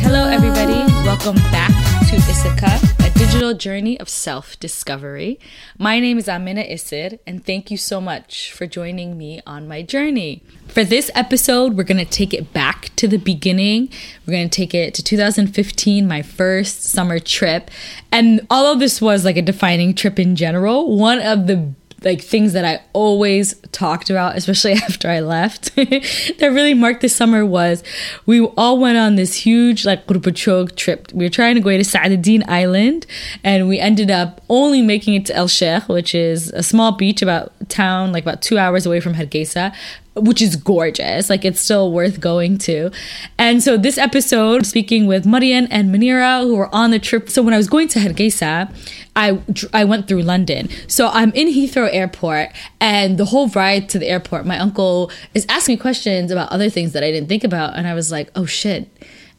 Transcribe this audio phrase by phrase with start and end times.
[0.00, 0.90] Hello, everybody.
[1.04, 1.68] Welcome back
[2.08, 5.38] to Issaka, a digital journey of self discovery.
[5.78, 9.82] My name is Amina Isid, and thank you so much for joining me on my
[9.82, 10.42] journey.
[10.68, 13.90] For this episode, we're going to take it back to the beginning.
[14.26, 17.70] We're going to take it to 2015, my first summer trip.
[18.10, 22.52] And although this was like a defining trip in general, one of the like things
[22.52, 27.82] that I always talked about, especially after I left, that really marked the summer was
[28.26, 31.12] we all went on this huge like Chog trip.
[31.12, 33.06] We were trying to go to Sa'adin Island
[33.42, 37.22] and we ended up only making it to El Sheikh, which is a small beach
[37.22, 39.74] about town, like about two hours away from Hargeisa
[40.16, 41.28] which is gorgeous.
[41.28, 42.90] Like it's still worth going to.
[43.38, 47.28] And so this episode, speaking with Marian and Manira, who were on the trip.
[47.28, 48.72] So when I was going to Hargeisa,
[49.16, 49.40] I
[49.72, 50.68] I went through London.
[50.86, 52.50] So I'm in Heathrow Airport,
[52.80, 56.70] and the whole ride to the airport, my uncle is asking me questions about other
[56.70, 58.88] things that I didn't think about, and I was like, oh shit.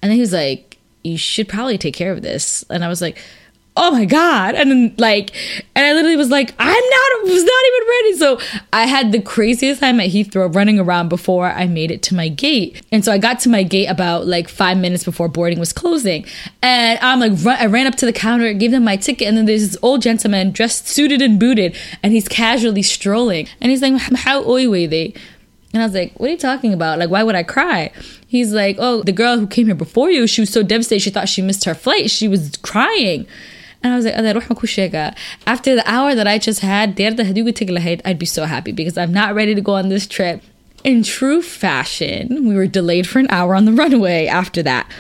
[0.02, 2.64] And then he was like, you should probably take care of this.
[2.70, 3.18] And I was like
[3.78, 5.32] oh my god and then like
[5.76, 9.22] and i literally was like i'm not was not even ready so i had the
[9.22, 13.12] craziest time at heathrow running around before i made it to my gate and so
[13.12, 16.26] i got to my gate about like five minutes before boarding was closing
[16.62, 19.36] and i'm like run, i ran up to the counter gave them my ticket and
[19.36, 23.82] then there's this old gentleman dressed suited and booted and he's casually strolling and he's
[23.82, 25.14] like how oy were they
[25.74, 27.00] and I was like, what are you talking about?
[27.00, 27.92] Like, why would I cry?
[28.28, 31.02] He's like, oh, the girl who came here before you, she was so devastated.
[31.02, 32.10] She thought she missed her flight.
[32.10, 33.28] She was crying.
[33.86, 35.12] And I was like, oh,
[35.46, 39.54] after the hour that I just had, I'd be so happy because I'm not ready
[39.54, 40.42] to go on this trip.
[40.84, 44.92] In true fashion, we were delayed for an hour on the runway after that.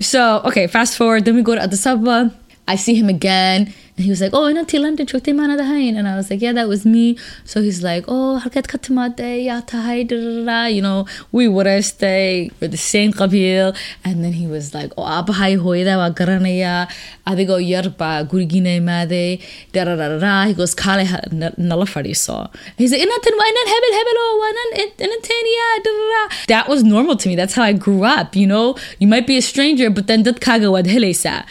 [0.00, 2.34] So, okay, fast forward, then we go to Addis Ababa.
[2.70, 3.74] I see him again.
[3.96, 5.96] And he was like, oh, ina tilanda chokte mana dahain.
[5.98, 7.18] And I was like, yeah, that was me.
[7.44, 12.50] So he's like, oh, halkat katamade, ya tahai, you know, we would have stay.
[12.60, 13.76] We're the same qabil.
[14.04, 16.88] And then he was like, oh, abahai hoida wa garanaya.
[17.26, 19.42] Adigo yarba gurigine made,
[19.72, 20.46] da da da da.
[20.46, 21.04] He goes, kale
[21.58, 22.54] nala fariso.
[22.78, 23.90] He's like, inatan wa inan hebel
[24.52, 26.36] inan inatania, da da da.
[26.46, 27.34] That was normal to me.
[27.34, 28.76] That's how I grew up, you know?
[29.00, 31.44] You might be a stranger, but then dat kaga wad helesa.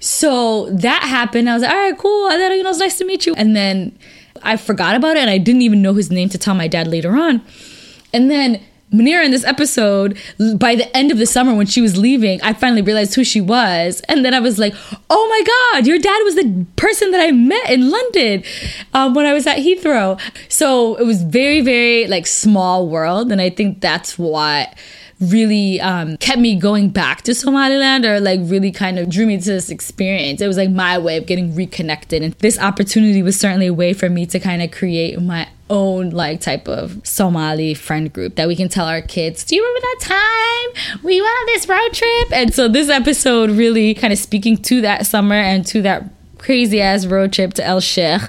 [0.00, 1.48] So that happened.
[1.48, 2.26] I was like, all right, cool.
[2.26, 3.34] I thought, you know, it's nice to meet you.
[3.34, 3.96] And then
[4.42, 6.88] I forgot about it and I didn't even know his name to tell my dad
[6.88, 7.42] later on.
[8.12, 8.60] And then
[8.92, 10.18] Manira in this episode,
[10.56, 13.40] by the end of the summer when she was leaving, I finally realized who she
[13.40, 14.00] was.
[14.08, 14.74] And then I was like,
[15.10, 18.42] oh my God, your dad was the person that I met in London
[18.94, 20.20] um, when I was at Heathrow.
[20.48, 23.30] So it was very, very like small world.
[23.30, 24.74] And I think that's what
[25.20, 29.38] really um, kept me going back to Somaliland or like really kind of drew me
[29.38, 30.40] to this experience.
[30.40, 32.22] It was like my way of getting reconnected.
[32.22, 36.10] And this opportunity was certainly a way for me to kind of create my own
[36.10, 39.80] like type of Somali friend group that we can tell our kids, do you remember
[39.80, 42.32] that time we went on this road trip?
[42.32, 46.04] And so this episode really kind of speaking to that summer and to that
[46.40, 48.22] crazy ass road trip to El Sheikh.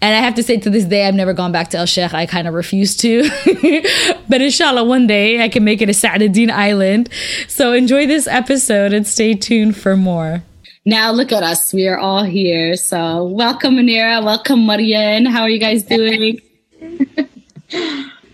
[0.00, 2.14] And I have to say, to this day, I've never gone back to El Sheikh.
[2.14, 3.22] I kind of refuse to.
[4.28, 7.08] but inshallah, one day I can make it a Sa'adin Island.
[7.48, 10.42] So enjoy this episode and stay tuned for more.
[10.86, 11.72] Now look at us.
[11.72, 12.76] We are all here.
[12.76, 14.22] So welcome, Manira.
[14.22, 15.24] Welcome, Marian.
[15.24, 16.40] How are you guys doing?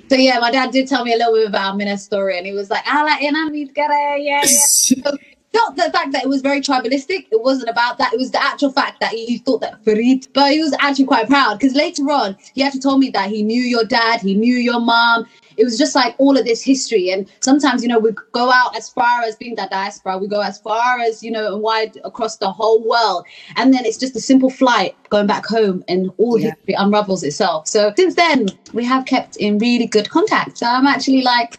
[0.09, 2.53] so yeah, my dad did tell me a little bit about Mina's story, and he
[2.53, 4.43] was like, "Ah, like, yeah, yeah."
[5.53, 7.27] Not the fact that it was very tribalistic.
[7.33, 8.13] It wasn't about that.
[8.13, 11.29] It was the actual fact that he thought that Farid, but he was actually quite
[11.29, 14.55] proud because later on he actually told me that he knew your dad, he knew
[14.55, 15.27] your mom.
[15.57, 17.11] It was just like all of this history.
[17.11, 20.41] And sometimes, you know, we go out as far as being that diaspora, we go
[20.41, 23.27] as far as, you know, and wide across the whole world.
[23.57, 26.51] And then it's just a simple flight going back home and all yeah.
[26.51, 27.67] history unravels itself.
[27.67, 30.59] So since then, we have kept in really good contact.
[30.59, 31.59] So I'm actually like,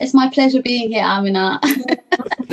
[0.00, 1.60] it's my pleasure being here, Amina.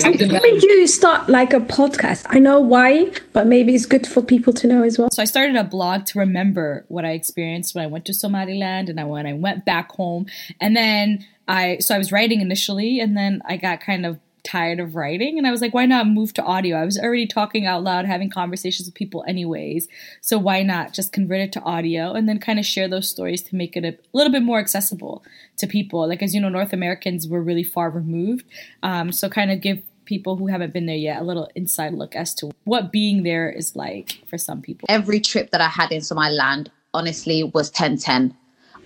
[0.04, 2.26] How made you start like a podcast?
[2.30, 5.10] I know why, but maybe it's good for people to know as well.
[5.12, 8.90] So I started a blog to remember what I experienced when I went to Somaliland
[8.90, 10.28] and I, when I went back home.
[10.62, 14.80] And then I, so I was writing initially and then I got kind of tired
[14.80, 16.78] of writing and I was like, why not move to audio?
[16.78, 19.88] I was already talking out loud, having conversations with people anyways.
[20.22, 23.42] So why not just convert it to audio and then kind of share those stories
[23.44, 25.24] to make it a little bit more accessible
[25.58, 26.08] to people?
[26.08, 28.46] Like, as you know, North Americans were really far removed.
[28.84, 32.16] Um, so kind of give people who haven't been there yet a little inside look
[32.16, 34.88] as to what being there is like for some people.
[34.90, 38.36] Every trip that I had into my land, honestly, was 10 10.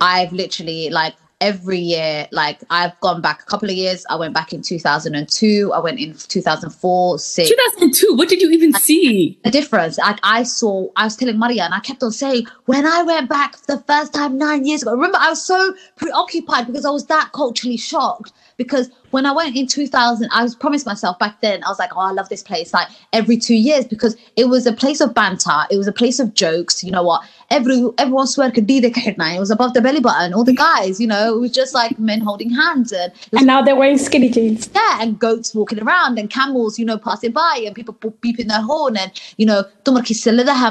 [0.02, 2.28] I've literally like every year.
[2.32, 4.06] Like I've gone back a couple of years.
[4.10, 5.74] I went back in 2002.
[5.74, 7.50] I went in 2004, six.
[7.50, 8.16] 2002.
[8.16, 9.38] What did you even see?
[9.44, 12.86] The difference, like I saw, I was telling Maria, and I kept on saying, when
[12.86, 16.86] I went back the first time nine years ago, remember I was so preoccupied because
[16.86, 18.32] I was that culturally shocked.
[18.58, 21.96] Because when I went in 2000, I was promised myself back then, I was like,
[21.96, 25.16] oh, I love this place like every two years because it was a place of
[25.16, 26.84] banter, it was a place of jokes.
[26.84, 27.24] You know what?
[27.52, 28.50] Every everyone swear
[28.80, 28.90] the
[29.36, 30.34] It was above the belly button.
[30.34, 33.62] All the guys, you know, it was just like men holding hands and And now
[33.62, 34.70] they're wearing skinny jeans.
[34.74, 38.62] yeah, and goats walking around and camels, you know, passing by and people beeping their
[38.62, 39.64] horn and you know,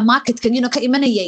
[0.04, 0.68] market can you know.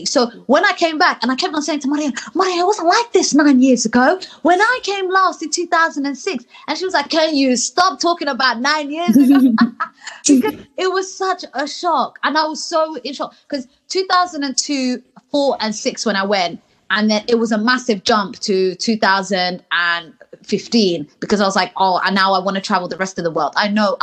[0.07, 2.89] So when I came back and I kept on saying to Maria, Maria, it wasn't
[2.89, 4.19] like this nine years ago.
[4.43, 8.61] When I came last in 2006, and she was like, Can you stop talking about
[8.61, 9.53] nine years ago?
[10.27, 12.19] because it was such a shock.
[12.23, 17.11] And I was so in shock because 2002, 4 and 6 when I went, and
[17.11, 22.33] then it was a massive jump to 2015 because I was like, oh, and now
[22.33, 23.53] I want to travel the rest of the world.
[23.55, 23.99] I know,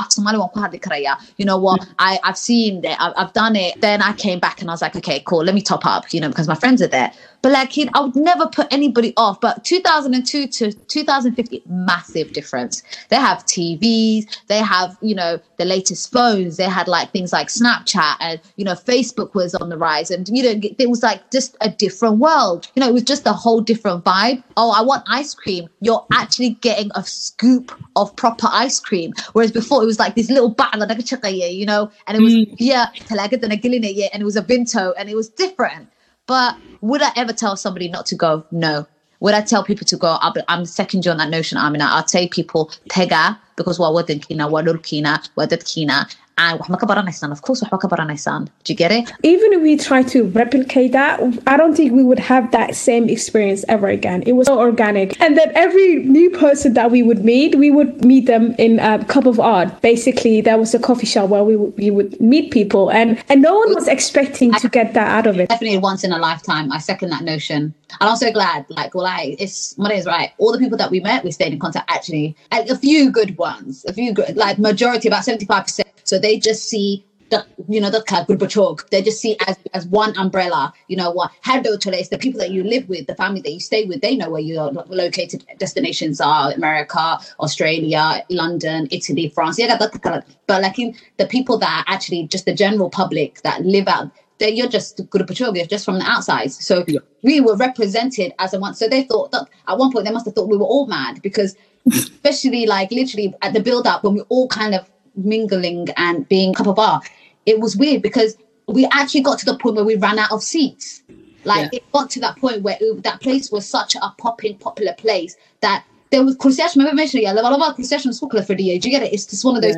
[1.38, 1.88] you know what?
[1.98, 3.82] I, I've seen it, I've, I've done it.
[3.82, 6.20] Then I came back and I was like, okay, cool, let me top up, you
[6.20, 7.12] know, because my friends are there.
[7.42, 9.40] But like, I would never put anybody off.
[9.40, 12.84] But 2002 to 2050, massive difference.
[13.10, 16.58] They have TVs, they have, you know, the latest phones.
[16.58, 20.12] They had like things like Snapchat and, you know, Facebook was on the rise.
[20.12, 22.70] And, you know, it was like just a different world.
[22.76, 24.44] You know, it was just a whole different vibe.
[24.58, 25.68] Oh, I want ice cream.
[25.82, 29.14] You're actually getting a scoop of proper ice cream.
[29.34, 32.56] Whereas before it was like this little bottle, you know, and it was, mm.
[32.58, 35.90] yeah, and it was a Vinto and it was different.
[36.30, 38.46] But would I ever tell somebody not to go?
[38.52, 38.86] No.
[39.20, 40.10] Would I tell people to go?
[40.22, 41.86] I'll be, I'm second you on that notion, Amina.
[41.90, 45.98] I'll tell people tega because waa wadankiina waa dhulkiina waa dadkiina
[46.46, 49.54] and wax ma ka baranaysaan of course wax ka baranaysaan do you get it Even
[49.54, 53.66] if we try to replicate that, I don't think we would have that same experience
[53.68, 54.24] ever again.
[54.26, 55.20] It was so organic.
[55.22, 59.04] And then every new person that we would meet, we would meet them in a
[59.06, 59.82] cup of art.
[59.82, 63.42] Basically, there was a coffee shop where we would, we would meet people, and, and
[63.42, 65.50] no one was expecting to get that out of it.
[65.50, 66.72] definitely once in a lifetime.
[66.72, 67.74] I second that notion.
[68.00, 70.32] And I'm so glad, like, well, I, it's, Money is right.
[70.38, 72.36] All the people that we met, we stayed in contact actually.
[72.52, 75.82] A few good ones, a few good, like, majority, about 75%.
[76.10, 78.90] So they just see the, you know, the qurbajoog.
[78.90, 80.74] They just see as, as one umbrella.
[80.88, 81.32] You know what?
[81.46, 84.16] Hado Toles, the people that you live with, the family that you stay with, they
[84.16, 89.60] know where your located destinations are: America, Australia, London, Italy, France.
[89.60, 93.88] Yeah, but like in the people that are actually just the general public that live
[93.88, 94.10] out.
[94.40, 96.52] They, you're just qurbajoog, you're just from the outside.
[96.54, 96.86] So
[97.24, 98.74] we were represented as a one.
[98.74, 101.22] So they thought that at one point they must have thought we were all mad
[101.22, 101.56] because,
[101.92, 104.90] especially like literally at the build up when we all kind of
[105.26, 107.02] mingling and being cup of bar,
[107.46, 108.38] it was weird because
[108.68, 111.04] we actually got to the point where we ran out of seats.
[111.46, 114.94] Like it got to that point where it, that place was such a popping, popular
[114.94, 116.80] place that there was concession.
[116.80, 118.86] Remember mentioning yeah, level of concession school for the age.
[118.86, 119.14] You get it?
[119.14, 119.76] It's just one of those.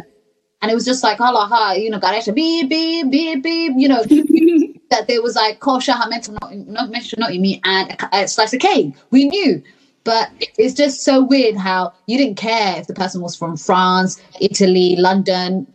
[0.61, 3.87] And it was just like, Allah, ha, you know, Ganesha, beep, beep, beep, beep, you
[3.87, 4.03] know,
[4.91, 7.97] that there was like kosher, mental, not, not mention, not in me, and
[8.29, 8.93] slice of cake.
[9.09, 9.63] We knew.
[10.03, 14.19] But it's just so weird how you didn't care if the person was from France,
[14.39, 15.71] Italy, London.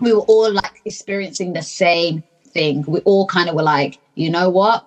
[0.00, 2.84] We were all like experiencing the same thing.
[2.86, 4.86] We all kind of were like, you know what?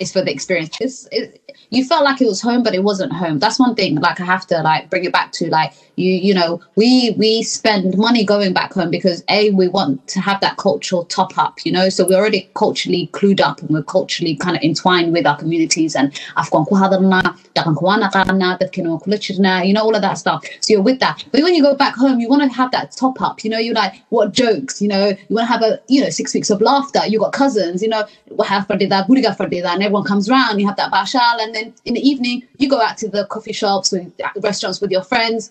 [0.00, 0.76] It's for the experience.
[0.80, 1.40] It's, it,
[1.70, 3.38] you felt like it was home, but it wasn't home.
[3.38, 3.96] That's one thing.
[3.96, 6.12] Like I have to like bring it back to like you.
[6.12, 10.40] You know, we we spend money going back home because a we want to have
[10.40, 11.58] that cultural top up.
[11.64, 15.26] You know, so we're already culturally clued up and we're culturally kind of entwined with
[15.26, 16.12] our communities and
[19.22, 20.44] jirnaa, you know, all of that stuff.
[20.60, 21.24] So you're with that.
[21.32, 23.44] But when you go back home, you want to have that top up.
[23.44, 24.80] You know, you're like, what jokes?
[24.82, 27.06] You know, you want to have a you know six weeks of laughter.
[27.06, 27.82] You got cousins.
[27.82, 28.06] You know,
[28.44, 30.60] have fardida, buriga fardida, and everyone comes round.
[30.60, 33.52] You have that bashal, and then in the evening you go out to the coffee
[33.52, 35.50] shops and restaurants with your friends.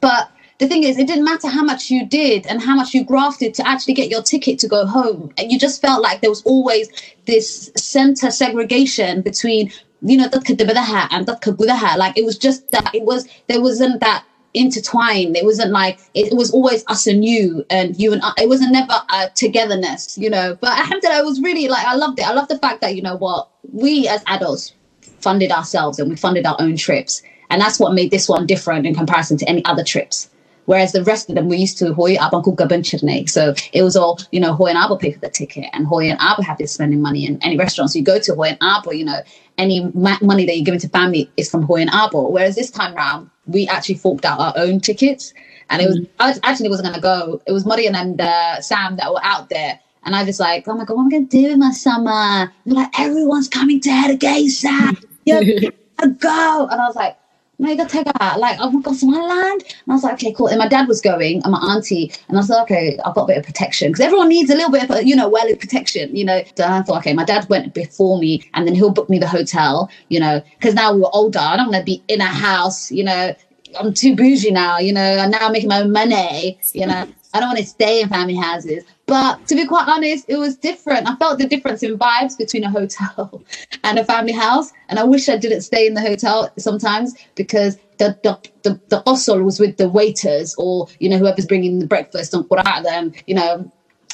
[0.00, 3.04] But the thing is, it didn't matter how much you did and how much you
[3.04, 5.32] grafted to actually get your ticket to go home.
[5.36, 6.88] And you just felt like there was always
[7.26, 9.72] this center segregation between,
[10.02, 11.96] you know, and.
[11.96, 15.36] Like it was just that it was, there wasn't that intertwined.
[15.36, 18.32] It wasn't like, it, was always us and you and you and I.
[18.42, 20.56] It wasn't never a togetherness, you know.
[20.60, 22.28] But alhamdulillah, it was really like, I loved it.
[22.28, 24.74] I love the fact that, you know what, we as adults
[25.20, 27.22] funded ourselves and we funded our own trips.
[27.52, 30.30] And that's what made this one different in comparison to any other trips.
[30.64, 33.28] Whereas the rest of them, we used to Hoy Abanku Gabanchirne.
[33.28, 36.08] So it was all, you know, Hoy and Abo pay for the ticket and Hoy
[36.08, 38.96] and Abo have this spending money in any restaurants you go to Hoy and Abo,
[38.96, 39.20] you know,
[39.58, 42.30] any ma- money that you're giving to family is from Hoy and Abo.
[42.30, 45.34] Whereas this time round, we actually forked out our own tickets.
[45.68, 47.42] And it was, I actually wasn't going to go.
[47.46, 49.78] It was Marian and then uh, Sam that were out there.
[50.04, 51.72] And I was like, oh my God, what am I going to do in my
[51.72, 52.50] summer?
[52.64, 54.98] They're like, everyone's coming to Hargeisa, Sam.
[55.24, 55.40] Yeah.
[55.96, 56.68] gotta go.
[56.70, 57.16] And I was like,
[57.62, 58.40] no, gotta take out.
[58.40, 59.00] Like, oh my god.
[59.02, 60.48] And I was like, okay, cool.
[60.48, 63.24] And my dad was going and my auntie, and I was like, okay, I've got
[63.24, 63.92] a bit of protection.
[63.92, 66.42] Because everyone needs a little bit of, you know, well protection, you know.
[66.56, 69.28] So I thought, okay, my dad went before me and then he'll book me the
[69.28, 71.38] hotel, you know, because now we were older.
[71.38, 73.34] I don't want to be in a house, you know.
[73.78, 77.06] I'm too bougie now, you know, I'm now making my own money, you know.
[77.34, 78.84] I don't want to stay in family houses.
[79.06, 81.08] But to be quite honest, it was different.
[81.08, 83.42] I felt the difference in vibes between a hotel
[83.84, 84.72] and a family house.
[84.88, 89.00] And I wish I didn't stay in the hotel sometimes because the the the, the
[89.00, 92.84] hostel was with the waiters or, you know, whoever's bringing the breakfast and put out
[92.84, 93.70] them, you know,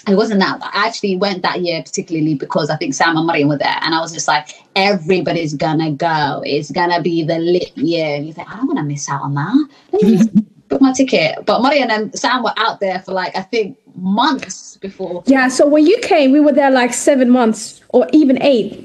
[0.09, 0.59] it wasn't that.
[0.63, 3.95] I actually went that year particularly because I think Sam and Mariam were there, and
[3.95, 6.43] I was just like, everybody's gonna go.
[6.47, 8.17] It's gonna be the lit year.
[8.17, 10.45] And you think, I don't want to miss out on that.
[10.69, 11.45] Book my ticket.
[11.47, 15.23] But Mariam and Sam were out there for like I think months before.
[15.27, 18.85] Yeah, so when you came, we were there like seven months or even eight.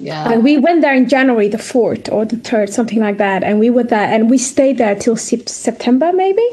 [0.00, 0.32] Yeah.
[0.32, 3.44] And we went there in January the 4th or the 3rd, something like that.
[3.44, 6.46] And we were there and we stayed there till Sep- September, maybe?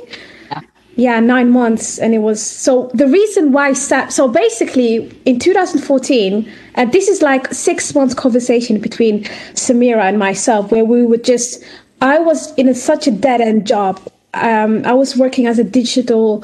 [0.49, 0.61] Yeah.
[0.95, 1.97] Yeah, nine months.
[1.97, 7.21] And it was so the reason why, Sa- so basically in 2014, and this is
[7.21, 9.23] like six months conversation between
[9.53, 11.63] Samira and myself, where we would just,
[12.01, 13.99] I was in a, such a dead end job.
[14.33, 16.43] Um, I was working as a digital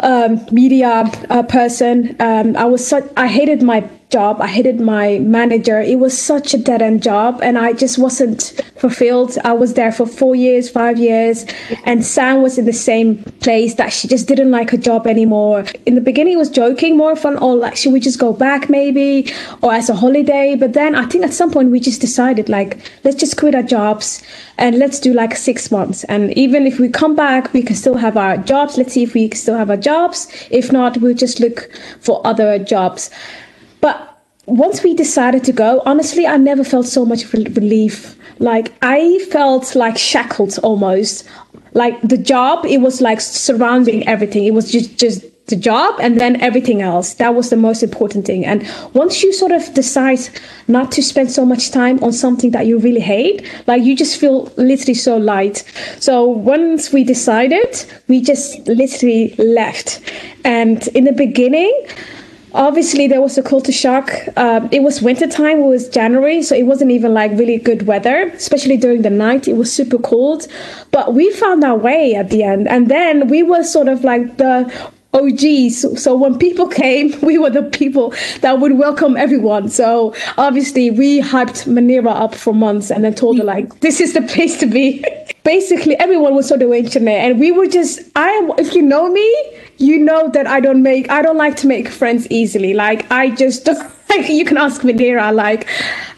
[0.00, 2.16] um, media uh, person.
[2.20, 4.40] Um, I was I hated my job.
[4.40, 5.80] I hated my manager.
[5.80, 9.36] It was such a dead end job, and I just wasn't fulfilled.
[9.44, 11.46] I was there for four years, five years,
[11.84, 15.64] and Sam was in the same place that she just didn't like her job anymore.
[15.86, 18.68] In the beginning, it was joking, more fun, or like, should we just go back
[18.70, 19.32] maybe,
[19.62, 20.54] or as a holiday?
[20.54, 23.62] But then I think at some point we just decided, like, let's just quit our
[23.62, 24.22] jobs
[24.58, 26.04] and let's do like six months.
[26.04, 28.78] And even if we come back, we can still have our jobs.
[28.78, 30.28] Let's see if we still have our jobs.
[30.50, 31.70] If not, we'll just look
[32.00, 33.10] for other jobs.
[33.84, 38.16] But once we decided to go, honestly, I never felt so much relief.
[38.38, 41.28] Like I felt like shackled almost.
[41.74, 44.46] Like the job, it was like surrounding everything.
[44.46, 47.12] It was just just the job and then everything else.
[47.14, 48.46] That was the most important thing.
[48.46, 50.20] And once you sort of decide
[50.66, 54.18] not to spend so much time on something that you really hate, like you just
[54.18, 55.62] feel literally so light.
[56.00, 60.00] So once we decided, we just literally left.
[60.42, 61.74] And in the beginning,
[62.54, 64.10] obviously there was a culture shock.
[64.36, 67.86] Um, it was winter time it was january so it wasn't even like really good
[67.86, 69.48] weather especially during the night.
[69.48, 70.46] It was super cold.
[70.90, 72.68] But we found our way at the end.
[72.68, 74.72] And then we were sort of like the
[75.14, 76.02] Oh, OGs.
[76.02, 79.68] So when people came, we were the people that would welcome everyone.
[79.68, 84.12] So obviously we hyped Manira up for months and then told her like, this is
[84.12, 85.04] the place to be.
[85.44, 89.52] Basically everyone was sort of internet and we were just, I if you know me,
[89.76, 92.72] you know that I don't make, I don't like to make friends easily.
[92.72, 93.68] Like I just
[94.08, 95.68] like you can ask Manira, like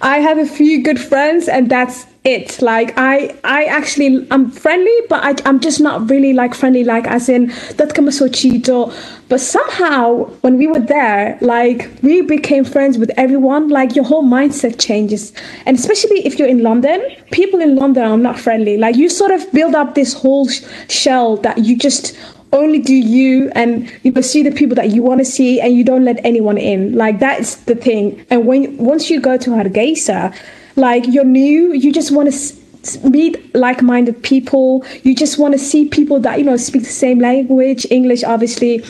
[0.00, 2.60] I have a few good friends and that's it.
[2.60, 7.06] Like i i actually i'm friendly but I, i'm just not really like friendly like
[7.06, 8.92] as in that ma soo cheato
[9.28, 13.68] but somehow when we were there like we became friends with everyone.
[13.68, 15.32] Like your whole mindset changes.
[15.64, 18.76] And especially if you're in london people in london are not friendly.
[18.76, 22.16] Like you sort of build up this whole sh- shell that you just
[22.52, 25.84] only do you and you see the people that you want to see and you
[25.84, 26.94] don't let anyone in.
[26.94, 28.24] Like that's the thing.
[28.30, 30.34] And when once you go to hargeisa
[30.76, 34.84] like you're new you just want to s- meet like-minded people.
[35.02, 38.84] You just want to see people that you know speak the same language english obviously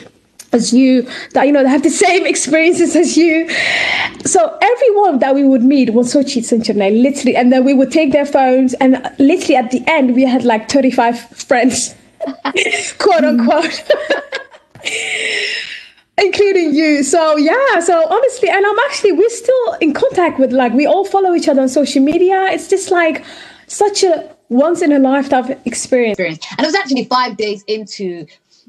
[0.53, 3.49] as you that you know have the same experiences as you.
[4.25, 6.21] So everyone that we would meet was so
[6.53, 10.15] internet literally and then we would take their phones and uh, literally at the end
[10.15, 11.95] we had like 35 friends
[12.99, 13.85] quote unquote
[16.19, 20.73] including you so yeah so honestly and i'm actually we're still in contact with like
[20.73, 23.23] we all follow each other on social media it's just like
[23.67, 26.19] such a once in a lifetime experience.
[26.19, 28.27] And it was actually five days into,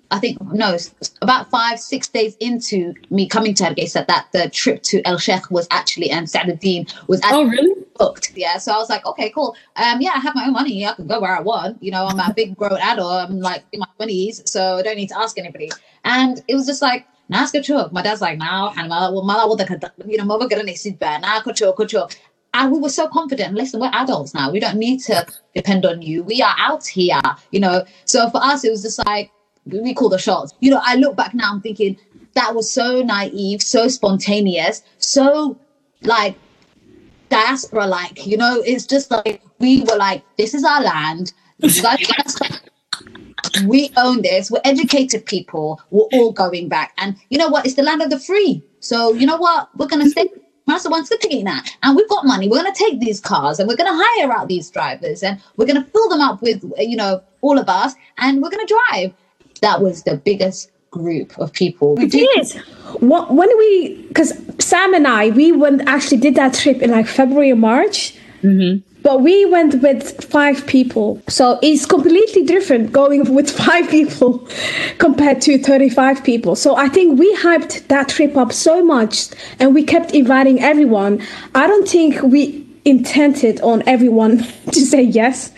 [0.10, 0.78] I think, no,
[1.22, 5.52] about five, six days into me coming to Hargeisa that the trip to El Sheikh
[5.52, 7.84] was actually, and Sa'duddin was actually Oh, really?
[8.00, 8.34] booked.
[8.36, 8.58] Yeah.
[8.58, 9.56] So I was like, okay, cool.
[9.76, 10.86] Um, yeah, I have my own money.
[10.86, 11.82] I can go where I want.
[11.84, 13.30] You know, I'm a big grown adult.
[13.30, 15.70] I'm like in my 20s, so I don't need to ask anybody.
[16.06, 19.24] And it was just like, nah, it's good My dad's like, now and my, well,
[19.24, 19.44] my,
[20.06, 21.22] you know, mother gonna sit bad.
[21.22, 22.16] Nah, kucho, kucho.
[22.54, 23.54] And we were so confident.
[23.56, 24.52] Listen, we're adults now.
[24.52, 26.24] We don't need to depend on you.
[26.24, 27.86] We are out here, you know.
[28.06, 29.32] So for us, it was just like
[29.66, 30.54] we call the shots.
[30.60, 31.98] You know, I look back now, I'm thinking
[32.34, 35.58] that was so naive, so spontaneous, so
[36.04, 36.36] like
[37.30, 38.26] diaspora like.
[38.26, 41.34] You know, it's just like we were like, this is our land.
[41.60, 42.62] You guys.
[43.66, 44.52] We own this.
[44.52, 45.82] We're educated people.
[45.90, 46.94] We're all going back.
[46.98, 47.66] And you know what?
[47.66, 48.64] It's the land of the free.
[48.80, 49.70] So you know what?
[49.78, 50.30] We're gonna stay.
[50.68, 51.70] Master wants to take that.
[51.82, 52.50] And we've got money.
[52.50, 55.42] We're going to take these cars and we're going to hire out these drivers and
[55.56, 58.68] we're going to fill them up with, you know, all of us and we're going
[58.68, 59.14] to drive.
[59.62, 61.96] That was the biggest group of people.
[62.00, 62.56] It is.
[63.00, 67.08] What, when we, because Sam and I, we went actually did that trip in like
[67.08, 68.14] February or March.
[68.44, 68.87] Mm-hmm.
[69.04, 71.22] But we went with five people.
[71.28, 74.48] So it's completely different going with five people
[74.98, 76.56] compared to 35 people.
[76.56, 81.22] So I think we hyped that trip up so much and we kept inviting everyone.
[81.56, 84.38] I don't think we intended on everyone
[84.72, 85.54] to say yes.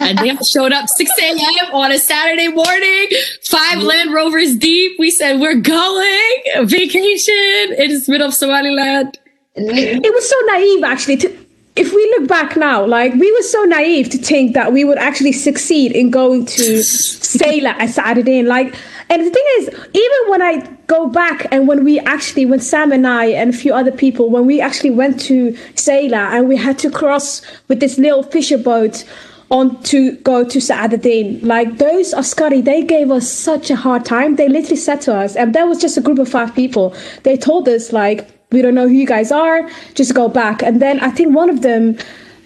[0.00, 1.74] and they showed up 6 a.m.
[1.74, 3.08] on a Saturday morning,
[3.42, 3.84] five mm.
[3.84, 4.98] Land Rovers deep.
[4.98, 9.18] We said, We're going vacation in the middle of Somaliland.
[9.56, 11.47] It was so naive actually to
[11.78, 14.98] if we look back now, like we were so naive to think that we would
[14.98, 18.40] actually succeed in going to Zeila and Saturday.
[18.40, 18.74] And like,
[19.08, 22.90] and the thing is, even when I go back and when we actually, when Sam
[22.90, 26.56] and I and a few other people, when we actually went to Zeila and we
[26.56, 29.04] had to cross with this little fisher boat
[29.50, 31.42] on to go to Saadadin.
[31.44, 34.36] Like those Askari, they gave us such a hard time.
[34.36, 36.94] They literally said to us, and there was just a group of five people.
[37.22, 40.62] They told us like, we don't know who you guys are, just go back.
[40.62, 41.98] And then I think one of them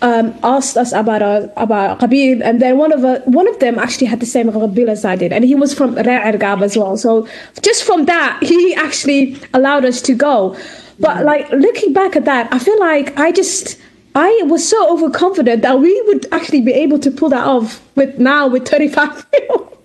[0.02, 3.78] um, asked us about uh, about Qabil, and then one of uh, one of them
[3.78, 6.96] actually had the same Qabil as I did, and he was from Ra'argab as well.
[6.96, 7.28] So
[7.62, 10.56] just from that, he actually allowed us to go.
[10.98, 13.78] But like looking back at that, I feel like I just
[14.14, 18.18] I was so overconfident that we would actually be able to pull that off with
[18.18, 19.78] now with 35 people.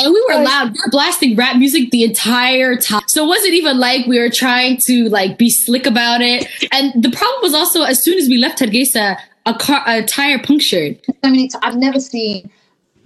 [0.00, 3.02] And we were loud, we were blasting rap music the entire time.
[3.06, 6.48] So it wasn't even like we were trying to like be slick about it.
[6.72, 10.38] And the problem was also as soon as we left Hargeisa, a car, a tire
[10.38, 10.98] punctured.
[11.22, 12.50] I mean, I've never seen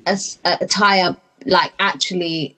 [0.06, 0.16] a
[0.68, 2.56] tire like actually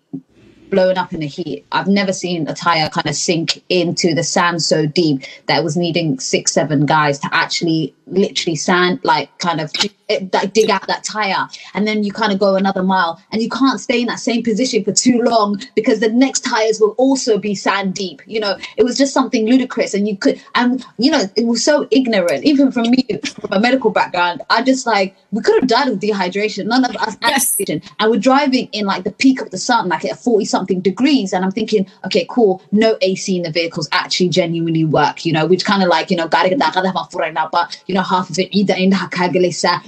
[0.69, 1.65] blown up in the heat.
[1.73, 5.65] I've never seen a tire kind of sink into the sand so deep that it
[5.65, 9.73] was needing six, seven guys to actually literally sand, like kind of
[10.09, 11.49] it, like dig out that tire.
[11.75, 14.43] And then you kind of go another mile and you can't stay in that same
[14.43, 18.23] position for too long because the next tires will also be sand deep.
[18.27, 19.95] You know, it was just something ludicrous.
[19.95, 23.61] And you could, and you know, it was so ignorant, even from me, from a
[23.61, 24.43] medical background.
[24.51, 26.67] I just like, we could have died of dehydration.
[26.67, 27.57] None of us Yes.
[27.99, 31.33] And we're driving in like the peak of the sun, like at 40 something degrees.
[31.33, 32.63] And I'm thinking, okay, cool.
[32.73, 35.25] No AC in the vehicles actually genuinely work.
[35.25, 38.03] You know, we're kind of like, you know, gaariga daaqadaha baan furaynaa, but you know,
[38.03, 38.51] half of it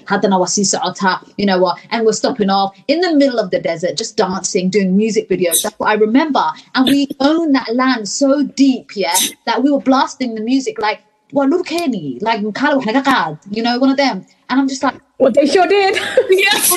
[0.09, 1.79] ciida indhaha kaa galaysaa, haddana waa sii you know what?
[1.91, 5.63] And we're stopping off in the middle of the desert, just dancing, doing music videos.
[5.63, 6.45] That's what I remember.
[6.75, 9.17] And we own that land so deep, yeah,
[9.47, 11.01] that we were blasting the music like,
[11.33, 14.25] well, Kenny, like, "Kala wax you know, one of them.
[14.49, 15.97] And I'm just like, What they sure did.
[16.31, 16.75] Yes.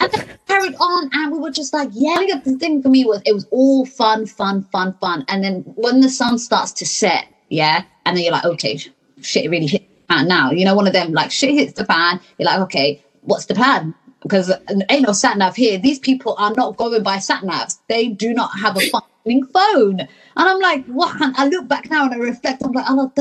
[0.00, 3.04] and then carried on and we were just like yelling at the thing for me
[3.04, 6.86] was it was all fun fun fun fun and then when the sun starts to
[6.86, 10.74] set yeah and then you're like okay sh- shit really hit fan now you know
[10.74, 14.52] one of them like shit hits the fan you're like okay what's the plan because
[14.68, 18.08] ain't uh, no sat nav here these people are not going by sat navs they
[18.08, 21.20] do not have a functioning phone and I'm like, what?
[21.20, 22.62] And I look back now and I reflect.
[22.64, 23.12] I'm like, Allah.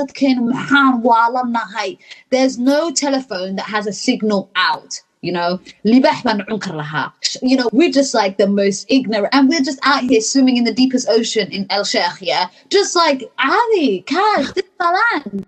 [2.30, 5.02] There's no telephone that has a signal out.
[5.22, 5.60] You know.
[7.42, 10.64] You know, we're just like the most ignorant, and we're just out here swimming in
[10.64, 15.46] the deepest ocean in El Sheikh, yeah, just like Ali, Cash, this is our land.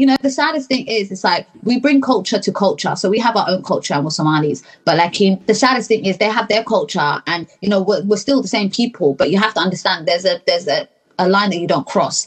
[0.00, 2.96] You know, the saddest thing is, it's like we bring culture to culture.
[2.96, 4.62] So we have our own culture and we're Somalis.
[4.86, 8.02] But like, in, the saddest thing is they have their culture and, you know, we're,
[8.04, 9.12] we're still the same people.
[9.12, 12.26] But you have to understand there's a, there's a, a line that you don't cross.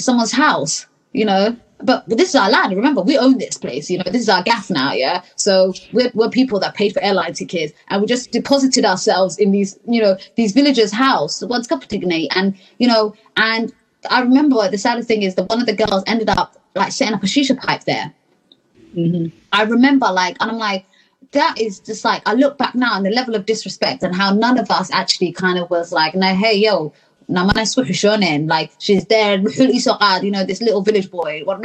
[0.00, 1.56] Someone's house, you know.
[1.78, 2.76] But this is our land.
[2.76, 3.90] Remember, we own this place.
[3.90, 4.92] You know, this is our gaff now.
[4.92, 5.22] Yeah.
[5.36, 9.50] So we're, we're people that paid for airline tickets, and we just deposited ourselves in
[9.50, 11.42] these, you know, these villagers' house.
[11.42, 13.72] And you know, and
[14.10, 17.14] I remember the saddest thing is that one of the girls ended up like setting
[17.14, 18.12] up a shisha pipe there.
[18.96, 19.36] Mm-hmm.
[19.52, 20.86] I remember like, and I'm like,
[21.32, 24.32] that is just like, I look back now and the level of disrespect and how
[24.32, 26.92] none of us actually kind of was like, no, hey, yo,
[27.30, 31.58] namana swishonen, like she's there, you know, this little village boy, what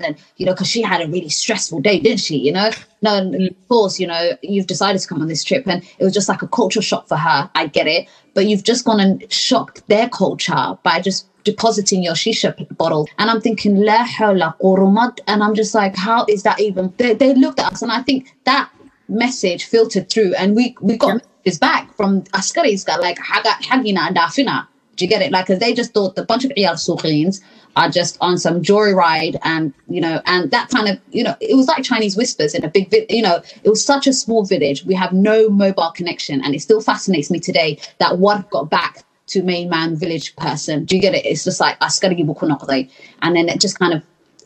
[0.00, 2.36] and you know, because she had a really stressful day, didn't she?
[2.36, 2.70] You know,
[3.02, 3.50] no, mm.
[3.50, 6.28] of course, you know, you've decided to come on this trip, and it was just
[6.28, 7.50] like a cultural shock for her.
[7.54, 12.14] I get it, but you've just gone and shocked their culture by just depositing your
[12.14, 13.08] shisha bottle.
[13.18, 15.20] And I'm thinking, La hawla qurumad.
[15.26, 16.92] And I'm just like, how is that even?
[16.96, 18.70] They, they looked at us, and I think that
[19.08, 24.16] message filtered through, and we, we got messages back from Askaris, like, "Haga- hagina and
[24.16, 24.66] dafina.
[24.96, 25.32] Do you get it?
[25.32, 27.40] Like, because they just thought the bunch of iyal suqeens
[27.76, 31.56] are just on some joyride and, you know, and that kind of, you know, it
[31.56, 34.44] was like Chinese whispers in a big, vi- you know, it was such a small
[34.44, 34.84] village.
[34.84, 36.40] We have no mobile connection.
[36.44, 39.04] And it still fascinates me today that what got back
[39.34, 40.84] to mainland village person.
[40.84, 41.26] Do you get it?
[41.26, 42.90] It's just like askari bukunoqday.
[43.22, 44.02] And then it just kind of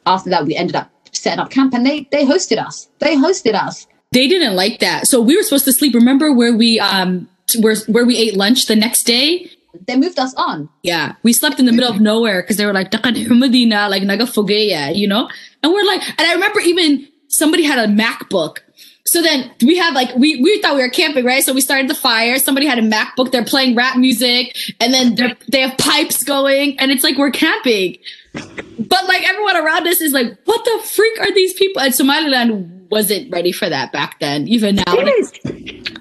[0.07, 2.89] after that we ended up setting up camp and they they hosted us.
[2.99, 3.87] They hosted us.
[4.13, 5.07] They didn't like that.
[5.07, 5.95] So we were supposed to sleep.
[5.95, 7.29] Remember where we um
[7.61, 9.51] where where we ate lunch the next day?
[9.87, 10.69] They moved us on.
[10.83, 14.03] Yeah, we slept in the middle of nowhere because they were like, "Dakan humadina, like
[14.03, 15.29] naga fogeya," you know.
[15.63, 18.61] And we're like, and I remember even somebody had a MacBook.
[19.09, 21.43] So then we have like we we thought we were camping, right?
[21.43, 22.39] So we started the fire.
[22.39, 23.33] Somebody had a MacBook.
[23.33, 27.97] They're playing rap music, and then they have pipes going, and it's like we're camping.
[28.35, 32.89] But like everyone around us is like, "What the freak are these people?" And Somaliland
[32.91, 34.47] wasn't ready for that back then.
[34.47, 34.95] Even now.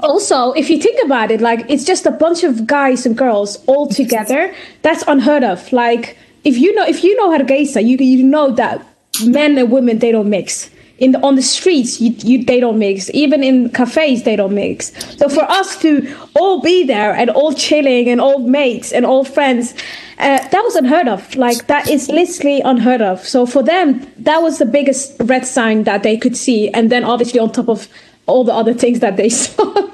[0.01, 3.63] Also, if you think about it, like it's just a bunch of guys and girls
[3.67, 4.53] all together.
[4.81, 5.71] That's unheard of.
[5.71, 8.85] Like if you know if you know Hargeisa, you you know that
[9.23, 10.69] men and women they don't mix.
[10.99, 13.09] In the, on the streets, you, you they don't mix.
[13.13, 14.91] Even in cafes, they don't mix.
[15.17, 19.23] So for us to all be there and all chilling and all mates and all
[19.23, 19.73] friends,
[20.17, 21.35] uh, that was unheard of.
[21.35, 23.19] Like that is literally unheard of.
[23.27, 26.69] So for them, that was the biggest red sign that they could see.
[26.69, 27.87] And then obviously on top of
[28.25, 29.89] all the other things that they saw.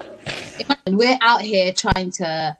[0.88, 2.58] We're out here trying to,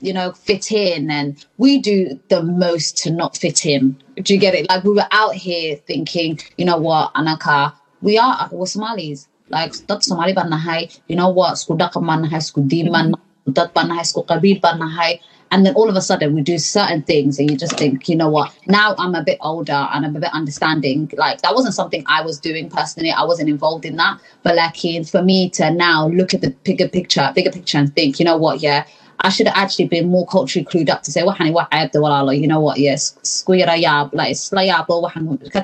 [0.00, 3.96] you know, fit in, and we do the most to not fit in.
[4.16, 4.68] Do you get it?
[4.68, 9.28] Like we were out here thinking, you know what, Anaka, we are we're Somalis.
[9.48, 10.98] Like dad Somali baan nahay.
[11.08, 11.64] You know what?
[11.68, 15.20] Dad baan nahay, isku qabiil baan nahay.
[15.50, 18.16] And then all of a sudden we do certain things and you just think, you
[18.16, 21.10] know what, now I'm a bit older and I'm a bit understanding.
[21.16, 23.12] Like that wasn't something I was doing personally.
[23.12, 24.20] I wasn't involved in that.
[24.42, 28.18] But like for me to now look at the bigger picture, bigger picture and think,
[28.18, 28.86] you know what, yeah,
[29.20, 32.38] I should have actually been more culturally clued up to say, "Waxani wax ceebta walaalo,"
[32.38, 34.36] you know what, yes, square yaab, like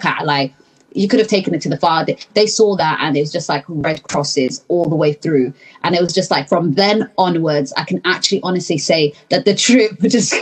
[0.01, 0.53] ka like
[0.95, 2.05] you could have taken it to the far.
[2.35, 5.53] They, saw that and it was just like red crosses all the way through.
[5.85, 9.55] And it was just like from then onwards, I can actually honestly say that the
[9.55, 10.35] trip just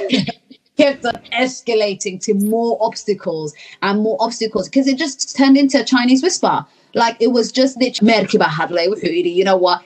[0.76, 5.84] kept on escalating to more obstacles and more obstacles because it just turned into a
[5.84, 6.64] Chinese whisper.
[6.94, 9.80] Like it was just literally, "Merkiba hadlay wuxuu yidhi, you know what,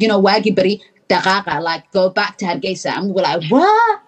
[0.00, 0.80] you know, waggy bari
[1.10, 2.96] like go back to Hargeisa.
[2.96, 4.00] And we were like, what?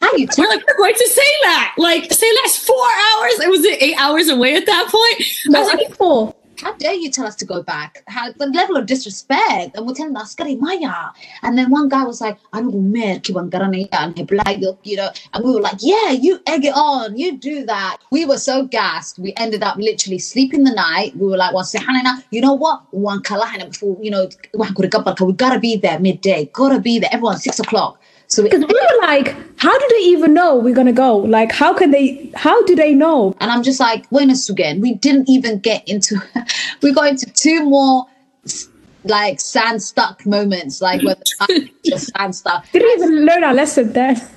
[0.00, 1.74] How you we're like, we're going to say that.
[1.78, 3.40] Like, say that's four hours.
[3.40, 5.56] It was eight hours away at that point.
[5.56, 6.34] I was like, Four.
[6.60, 8.02] How dare you tell us to go back?
[8.06, 11.10] How the level of disrespect, and we're telling us "Askari Maya.
[11.42, 13.20] And then one guy was like, I don't know,
[14.84, 17.98] you know, and we were like, Yeah, you egg it on, you do that.
[18.10, 19.18] We were so gassed.
[19.18, 21.16] We ended up literally sleeping the night.
[21.16, 21.66] We were like, Well,
[22.30, 22.82] you know what?
[22.92, 27.10] One before, you know, we gotta be there midday, gotta be there.
[27.12, 28.00] Everyone six o'clock.
[28.34, 31.18] So Because we were like, how do they even know we're gonna go?
[31.18, 32.32] Like, how can they?
[32.34, 33.36] How do they know?
[33.38, 34.80] And I'm just like, witness again.
[34.80, 36.20] We didn't even get into,
[36.82, 38.06] we got into two more
[39.04, 42.68] like sand stuck moments, like where the just sand stuck.
[42.72, 44.16] Didn't even learn our lesson there.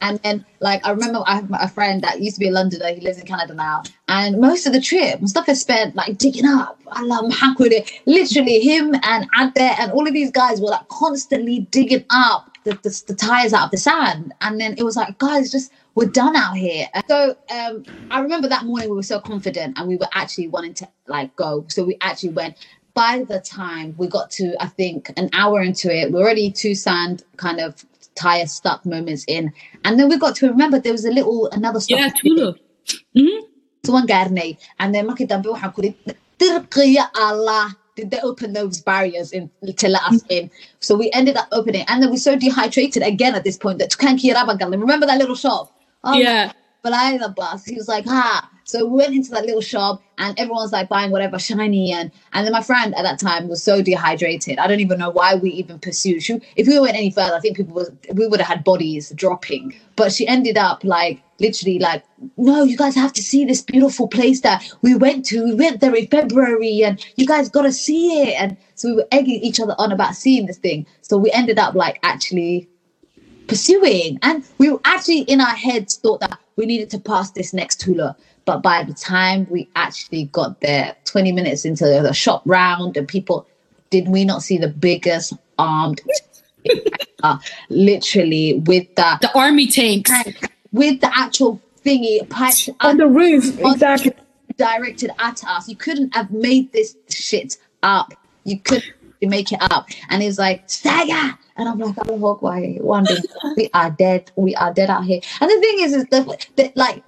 [0.00, 2.88] And then, like, I remember I have a friend that used to be a Londoner.
[2.88, 3.84] He lives in Canada now.
[4.08, 6.80] And most of the trip, Mustafa spent like digging up.
[6.90, 7.88] I love Mahakudi.
[8.06, 12.72] Literally, him and Ade and all of these guys were like constantly digging up the,
[12.82, 14.32] the, the tires out of the sand.
[14.40, 16.86] And then it was like, guys, just we're done out here.
[17.08, 20.74] So um, I remember that morning we were so confident and we were actually wanting
[20.74, 21.64] to like go.
[21.68, 22.56] So we actually went.
[22.94, 26.74] By the time we got to, I think, an hour into it, we're already two
[26.74, 29.50] sand kind of tire stuck moments in.
[29.84, 31.98] And then we got to remember there was a little another stop.
[31.98, 32.52] yeah, Tulu.
[33.84, 34.58] Someone gaarnay.
[34.78, 35.96] And then markii dambe waxaan kuri
[36.38, 37.74] dirqiya Allah.
[37.94, 40.50] Did they open those barriers in to let us in?
[40.80, 43.90] So we ended up opening, and then we're so dehydrated again at this point that
[43.90, 44.70] Tukanki Rabagal.
[44.70, 45.76] Remember that little shop?
[46.04, 46.52] Oh, Yeah.
[46.82, 47.64] but I the bus.
[47.64, 48.48] He was like, ha.
[48.72, 52.46] So we went into that little shop and everyone's like buying whatever shiny and and
[52.46, 54.58] then my friend at that time was so dehydrated.
[54.58, 56.22] I don't even know why we even pursued.
[56.22, 59.12] She, if we went any further, I think people was we would have had bodies
[59.14, 59.74] dropping.
[59.94, 62.02] But she ended up like literally like,
[62.38, 65.44] no, you guys have to see this beautiful place that we went to.
[65.44, 68.40] We went there in February and you guys gotta see it.
[68.40, 70.86] And so we were egging each other on about seeing this thing.
[71.02, 72.70] So we ended up like actually
[73.48, 74.18] pursuing.
[74.22, 78.16] And we actually in our heads thought that we needed to pass this next hula.
[78.44, 83.06] But by the time we actually got there, 20 minutes into the shop round, and
[83.06, 83.46] people,
[83.90, 86.00] did we not see the biggest armed,
[87.22, 90.10] uh, literally with the The army tanks.
[90.10, 94.12] tank, with the actual thingy piped On the roof, on- exactly.
[94.56, 95.68] directed at us.
[95.68, 98.12] You couldn't have made this shit up.
[98.44, 99.88] You couldn't make it up.
[100.10, 101.38] And he's like, Stagger!
[101.56, 102.78] And I'm like, oh, look, why?
[102.80, 103.18] One day,
[103.56, 104.32] we are dead.
[104.36, 105.20] We are dead out here.
[105.40, 107.04] And the thing is, is that, that like,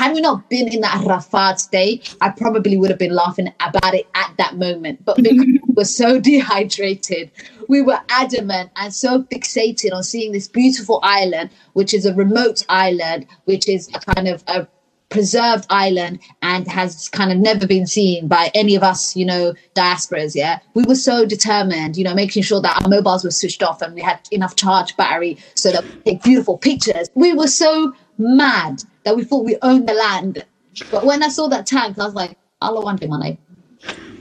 [0.00, 3.92] had we not been in that Rafat state, I probably would have been laughing about
[3.92, 5.04] it at that moment.
[5.04, 7.30] But because we were so dehydrated.
[7.68, 12.64] We were adamant and so fixated on seeing this beautiful island, which is a remote
[12.70, 14.66] island, which is a kind of a
[15.10, 19.52] preserved island and has kind of never been seen by any of us, you know,
[19.74, 20.34] diasporas.
[20.34, 23.82] Yeah, we were so determined, you know, making sure that our mobiles were switched off
[23.82, 27.10] and we had enough charge battery so that we could take beautiful pictures.
[27.14, 30.44] We were so mad that we thought we owned the land.
[30.90, 33.38] But when I saw that tank, I was like, Allah want money.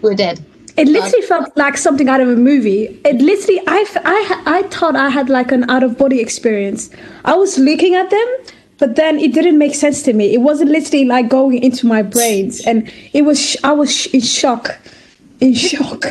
[0.01, 0.43] We're dead.
[0.77, 3.01] It literally felt like something out of a movie.
[3.03, 6.89] It literally, I, I, I thought I had like an out of body experience.
[7.25, 8.27] I was looking at them,
[8.77, 10.33] but then it didn't make sense to me.
[10.33, 13.37] It wasn't literally like going into my brains, and it was.
[13.41, 14.79] Sh- I was sh- in shock,
[15.41, 16.05] in shock.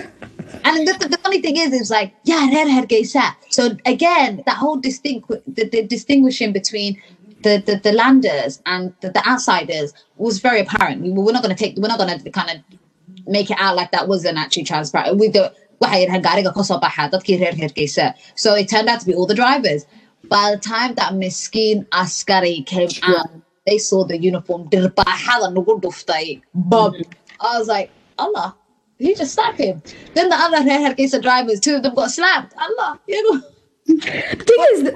[0.64, 3.34] And the, the, the funny thing is, it's like, yeah, reer Hargeysa.
[3.48, 7.00] So again, that whole distinct, the, the distinguishing between
[7.42, 11.02] the, the, the landers and the, the outsiders was very apparent.
[11.02, 12.78] We, we're not going to take, we're not going to kind of
[13.26, 15.18] make it out like that wasn't actually transparent.
[15.18, 15.46] We do,
[15.82, 18.14] waxay yidhahdeen gaariga ka soo baxa dadkii reer Hargeysa.
[18.34, 19.86] So it turned out to be all the drivers.
[20.28, 23.30] By the time that miskin askari came out,
[23.66, 24.68] they saw the uniform.
[24.70, 26.42] Dirbaaxada nagu dhuftay.
[26.54, 26.94] Bob.
[27.40, 28.56] I was like, Allah,
[28.98, 29.80] he just slapped him.
[30.14, 32.54] Then the other Hargeysa drivers, two of them got slapped.
[32.58, 33.42] Allah, you know.
[33.86, 34.90] The thing is,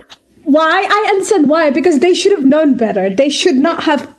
[0.44, 3.08] why I understand why because they should have known better.
[3.10, 4.12] They should not have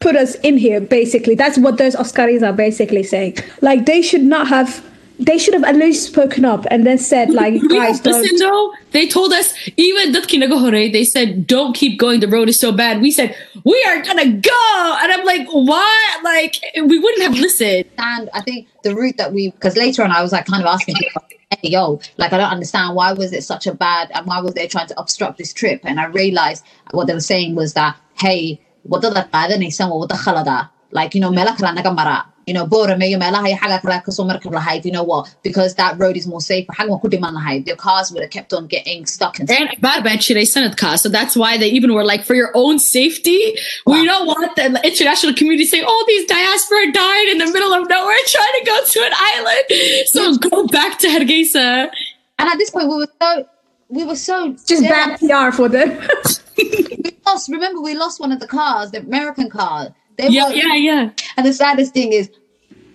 [0.00, 0.80] put us in here.
[0.80, 3.36] Basically, that's what those askaris are basically saying.
[3.60, 4.84] Like they should not have.
[5.18, 8.20] They should have at least spoken up and then said, like, guys, don't.
[8.20, 8.72] listen though.
[8.92, 12.20] They told us even dadki naga They said don't keep going.
[12.20, 13.00] The road is so bad.
[13.00, 16.08] We said we are gonna go, and I'm like, why?
[16.22, 17.86] Like we wouldn't have listened.
[17.98, 20.68] And I think the route that we, because later on I was like kind of
[20.68, 24.26] asking people, hey, yo, like I don't understand why was it such a bad, and
[24.26, 25.80] why was they trying to obstruct this trip?
[25.84, 30.70] And I realized what they were saying was that, hey, wadada qaadanaysan waa wada khalada.
[30.90, 31.30] Like, you know,
[32.48, 32.48] meela kala naga mara.
[32.48, 35.34] You know, Borame iyo meelaha iyo xagga kale kasoo markab lahayd, you know what?
[35.42, 36.66] Because that road is more safe.
[36.66, 37.64] Xagga waan ku dhiman lahayd.
[37.64, 40.96] Their cars would have kept on getting stuck and And bad bad shiray sanad ka.
[40.96, 43.56] So that's why they even were like, for your own safety,
[43.86, 47.88] we don't want the international community saying, oh, these diaspora died in the middle of
[47.88, 50.06] nowhere trying to go to an island.
[50.06, 51.90] So go back to Hargeisa.
[52.38, 53.46] And at this point, we were so,
[53.88, 55.98] we were so Just bad PR for them.
[56.58, 57.50] we lost.
[57.50, 59.94] Remember, we lost one of the cars, the American car.
[60.18, 61.10] They Yeah, were, yeah, yeah.
[61.36, 62.28] And the saddest thing is,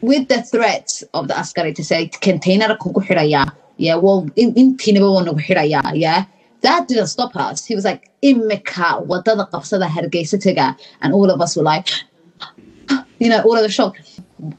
[0.02, 4.76] with the threats of the askari to say container kugu xiraya, yeah, well, in in
[4.76, 6.26] nagu xiraya, yeah.
[6.62, 7.66] That didn't stop us.
[7.66, 11.88] He was like, imika waddada qabsada hargeysa taga, and all of us were like,
[13.20, 13.96] you know, all of the shock.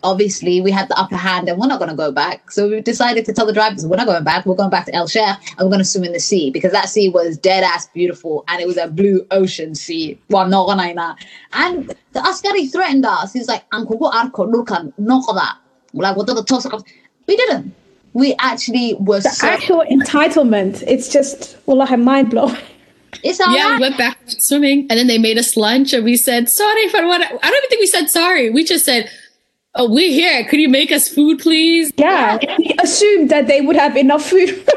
[0.03, 2.51] Obviously, we had the upper hand, and we're not going to go back.
[2.51, 4.47] So we decided to tell the drivers, we're not going back.
[4.47, 6.73] We're going back to El Sheikh, and we're going to swim in the sea because
[6.73, 10.19] that sea was dead ass beautiful, and it was a blue ocean sea.
[10.31, 11.17] Well, not gonna
[11.53, 13.33] And the askari threatened us.
[13.33, 15.57] He's like, "Uncle, go arko nurkan noqda."
[15.95, 16.67] Like, what the toss?
[17.27, 17.75] We didn't.
[18.13, 19.49] We actually were the so.
[19.49, 20.83] actual entitlement.
[20.87, 22.57] It's just, wallahi, mind blowing.
[23.23, 23.81] It's all Yeah, we right.
[23.81, 27.23] went back swimming and then they made us lunch and we said, sorry for what
[27.23, 28.51] I don't even think we said sorry.
[28.51, 29.09] We just said,
[29.77, 30.45] Oh, we're here.
[30.45, 31.93] Could you make us food, please?
[31.97, 34.67] Yeah, we assumed that they would have enough food.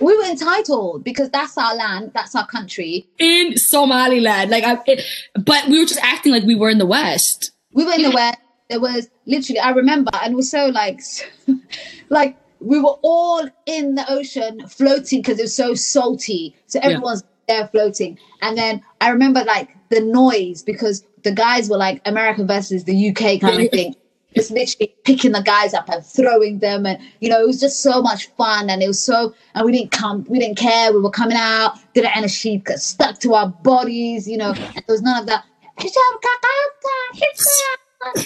[0.00, 3.08] We were entitled because that's our land, that's our country.
[3.18, 4.48] In Somaliland.
[4.48, 7.50] Like I it, but we were just acting like we were in the West.
[7.72, 11.00] we were in the west there was literally i remember and it was so like
[12.08, 17.22] like we were all in the ocean floating because it was so salty so everyone's
[17.46, 22.44] there floating and then i remember like the noise because the guys were like america
[22.44, 23.94] versus the uk kind of thing.
[24.36, 27.80] Just literally picking the guys up and throwing them and you know it was just
[27.82, 30.92] so much fun and it was so and we didn't come we didn't care.
[30.92, 34.52] We were coming out didn't end a sheet got stuck to our bodies you know
[34.52, 35.44] and there was none of that.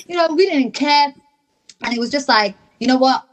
[0.07, 1.15] You know we didn't care.
[1.83, 3.27] And it was just like you know what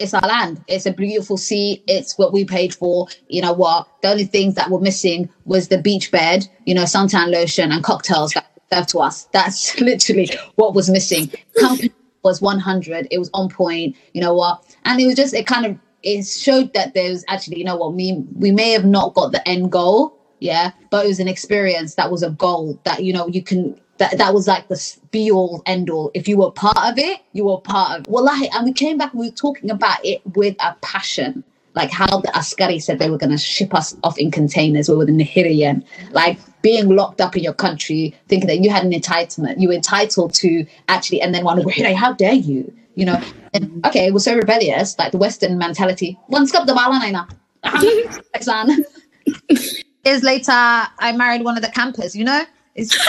[0.00, 0.64] it's our land.
[0.66, 1.82] It's a beautiful sea.
[1.86, 3.06] It's what we paid for.
[3.28, 3.86] You know what?
[4.02, 7.84] The only things that were missing was the beach bed you know suntan lotion and
[7.84, 9.28] cocktails that served to us.
[9.32, 11.30] That's literally what was missing.
[11.58, 13.96] Company was 100 it was on point.
[14.12, 14.76] You know what?
[14.84, 17.76] And it was just it kind of it showed that there was actually you know
[17.76, 21.28] what we we may have not got the end goal yeah but it was an
[21.28, 24.96] experience that was a goal that you know you can that that was like the
[25.10, 26.10] be all end all.
[26.14, 29.14] If you were part of it you were part of wallahi and we came back
[29.14, 31.44] we were talking about it with a passion.
[31.74, 34.96] Like how the askari said they were going to ship us off in containers we
[34.96, 38.90] were the Nahirian like being locked up in your country thinking that you had an
[38.90, 41.62] entitlement you were entitled to actually and then one
[41.94, 42.72] how dare you?
[42.96, 43.22] You know?
[43.52, 47.30] And okay we're so rebellious like the western mentality one stop the balanina
[50.04, 52.96] years later i married one of the campers you know it's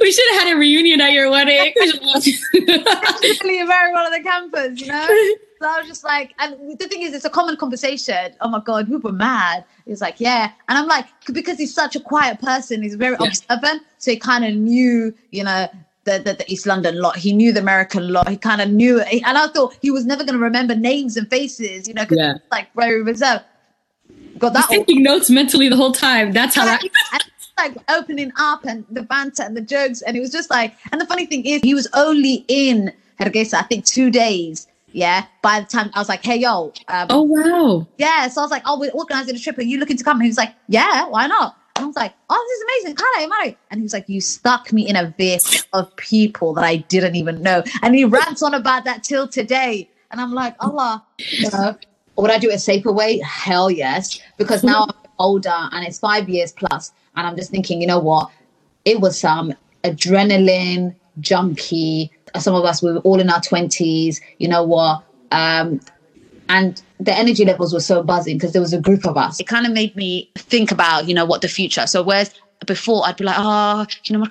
[0.00, 1.72] we should have had a reunion at your wedding.
[1.78, 5.06] Literally very well on the campus, you know.
[5.60, 8.32] So I was just like, and the thing is, it's a common conversation.
[8.40, 9.64] Oh my god, we were mad.
[9.86, 13.28] He's like, yeah, and I'm like, because he's such a quiet person, he's very Yeah.
[13.28, 15.68] observant, so he kind of knew, you know.
[16.04, 17.16] The, the, the East London lot.
[17.16, 18.30] He knew the American lot.
[18.30, 19.22] He kind of knew it.
[19.26, 22.16] And I thought he was never going to remember names and faces, you know, because
[22.16, 22.34] Yeah.
[22.50, 23.44] like very reserved.
[24.38, 26.32] Got that taking notes mentally the whole time.
[26.32, 26.82] That's how that.
[27.58, 31.00] like opening up and the banter and the jokes and it was just like and
[31.00, 35.60] the funny thing is he was only in Hargeisa I think two days yeah by
[35.60, 37.86] the time I was like hey yo um, Oh wow!
[37.98, 40.18] yeah so I was like oh we're organizing a trip are you looking to come
[40.18, 42.96] and he was like yeah why not and I was like oh this is amazing
[42.96, 43.56] Kare, Mare.
[43.72, 47.16] and he was like you stuck me in a vis of people that I didn't
[47.16, 51.50] even know and he rants on about that till today and I'm like Allah you
[51.50, 51.76] know,
[52.22, 55.98] would I do it a safer way hell yes because now I'm older and it's
[55.98, 58.30] five years plus and I'm just thinking you know what
[58.84, 59.54] it was some
[59.84, 65.02] adrenaline junkie some of us were all in our 20s you know what
[65.32, 65.80] um
[66.48, 69.38] and the energy levels were so buzzing because there was a group of us.
[69.38, 71.86] It kind of made me think about, you know, what the future.
[71.86, 72.34] So whereas
[72.66, 74.24] before I'd be like, ah, you know,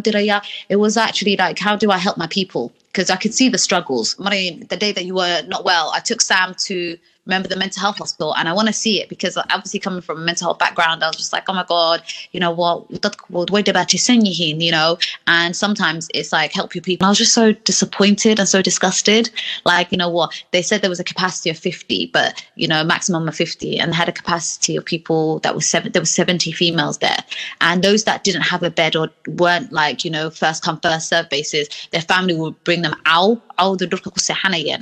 [0.00, 0.42] diraya.
[0.68, 2.72] It was actually like, how do I help my people?
[2.92, 4.14] Because I could see the struggles.
[4.16, 7.98] The day that you were not well, I took Sam to remember the mental health
[7.98, 11.04] hospital and I want to see it because obviously coming from a mental health background,
[11.04, 14.98] I was just like, oh my God, you know what, way dhibaataysan yihiin, you know,
[15.26, 17.06] and sometimes it's like help your people.
[17.06, 19.30] I was just so disappointed and so disgusted.
[19.64, 22.82] Like, you know what, they said there was a capacity of 50, but you know,
[22.82, 26.50] maximum of 50 and had a capacity of people that was seven, there were 70
[26.52, 27.18] females there.
[27.60, 31.08] And those that didn't have a bed or weren't like, you know, first come, first
[31.08, 33.92] serve basis, their family would bring them out, out the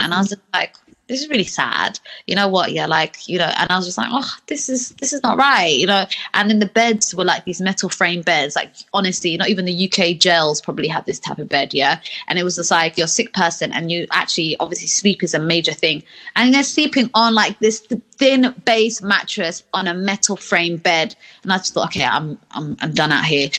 [0.01, 0.75] and I was like,
[1.11, 1.99] this is really sad.
[2.27, 2.71] You know what?
[2.71, 5.37] Yeah, like you know, and I was just like, oh, this is this is not
[5.37, 5.75] right.
[5.75, 8.55] You know, and then the beds were like these metal frame beds.
[8.55, 11.75] Like honestly, not even the UK jails probably have this type of bed.
[11.75, 15.23] Yeah, and it was just like you're a sick person, and you actually obviously sleep
[15.25, 16.05] is a major thing,
[16.37, 17.81] and they're sleeping on like this
[18.17, 22.77] thin base mattress on a metal frame bed, and I just thought, okay, I'm I'm
[22.81, 23.51] I'm done out here,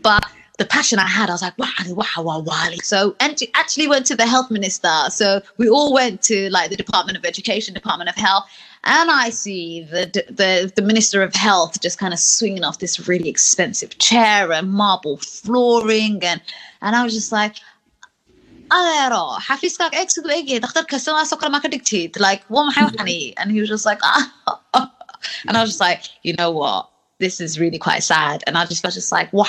[0.00, 0.24] but
[0.58, 2.70] the passion I had, I was like, wow, wow, wow, wow.
[2.82, 4.92] So and actually went to the health minister.
[5.08, 8.44] So we all went to like the Department of Education, Department of Health,
[8.84, 13.08] and I see the the the Minister of Health just kind of swinging off this
[13.08, 16.40] really expensive chair and marble flooring, and
[16.82, 17.56] and I was just like.
[18.74, 23.18] adeero xafiiskaaga eeg siduu eegyahay dhakhtarka sidaasoo kale maa ka dhigtid like waa maxay waxani
[23.38, 24.86] and he was just like ah
[25.46, 26.93] and I was just like you know what
[27.24, 28.44] this is really quite sad.
[28.46, 29.46] And I just was just like, wa.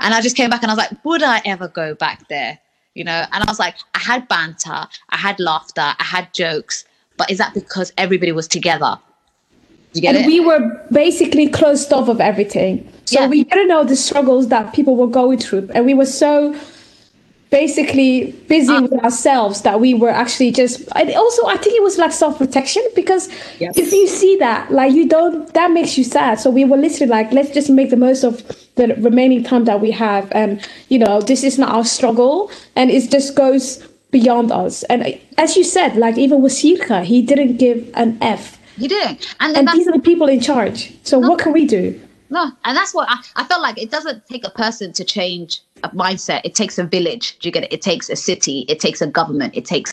[0.00, 2.58] And I just came back and I was like, would I ever go back there?
[2.94, 6.84] You know, and I was like, I had banter, I had laughter, I had jokes,
[7.16, 8.98] but is that because everybody was together?
[9.92, 10.26] You get and it?
[10.26, 12.92] we were basically closed off of everything.
[13.04, 13.28] So Yeah.
[13.28, 15.70] we didn't know the struggles that people were going through.
[15.72, 16.56] And we were so
[17.50, 18.82] basically busy Uh.
[18.82, 23.28] with ourselves that we were actually just also I think it was like self-protection because
[23.58, 23.76] Yes.
[23.76, 26.38] if you see that, like you don't that makes you sad.
[26.40, 28.42] So we were literally like, let's just make the most of
[28.76, 30.28] the remaining time that we have.
[30.32, 34.82] And you know, this is not our struggle and it just goes beyond us.
[34.84, 38.58] And as you said, like even with Sirka, he didn't give an F.
[38.78, 39.34] he didn't.
[39.40, 40.92] And And these are the people in charge.
[41.02, 42.00] So what can we do?
[42.30, 43.76] No, and that's what I, I felt like.
[43.80, 46.42] It doesn't take a person to change a mindset.
[46.44, 47.38] It takes a village.
[47.40, 47.72] Do you get it?
[47.72, 48.64] It takes a city.
[48.68, 49.56] It takes a government.
[49.56, 49.92] It takes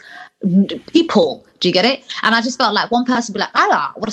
[0.93, 1.45] people.
[1.59, 2.03] Do you get it?
[2.21, 4.11] And I just felt like one person be like, "Ala, what a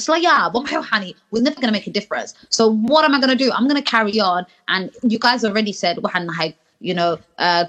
[0.53, 2.33] what my honey." We're never gonna make a difference.
[2.49, 3.53] So what am I gonna do?
[3.53, 4.47] I'm gonna carry on.
[4.69, 5.99] And you guys already said,
[6.81, 7.65] you know, uh,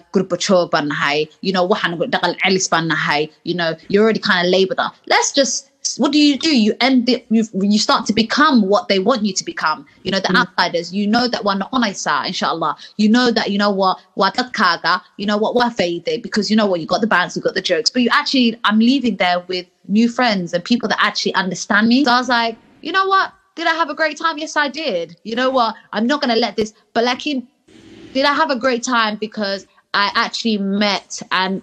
[1.41, 1.65] you know,
[3.43, 4.93] you know, you already kind of labeled that.
[5.07, 6.55] Let's just what do you do?
[6.55, 7.25] You end it.
[7.29, 9.85] You you start to become what they want you to become.
[10.03, 10.37] You know the hmm.
[10.37, 10.93] outsiders.
[10.93, 12.77] You know that we're not on isa, inshallah.
[12.97, 15.01] You know that you know what what kaga.
[15.17, 17.61] You know what faded because you know what you got the bands, you got the
[17.61, 21.87] jokes, but you actually I'm leaving there with new friends and people that actually understand
[21.87, 22.05] me.
[22.05, 23.33] So I was like, you know what?
[23.55, 24.37] Did I have a great time?
[24.37, 25.17] Yes, I did.
[25.23, 25.75] You know what?
[25.93, 26.73] I'm not gonna let this.
[26.93, 27.47] But like in
[28.13, 31.61] did I have a great time because I actually met and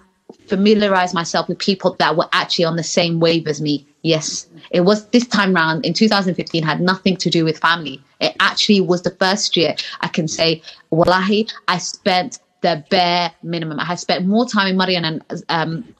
[0.48, 3.86] familiarized myself with people that were actually on the same wave as me.
[4.02, 8.02] Yes, it was this time round in 2015 had nothing to do with family.
[8.20, 10.60] It actually was the first year I can say,
[10.90, 13.78] Wallahi, I spent the bare minimum.
[13.78, 15.94] I had spent more time in Marian and um,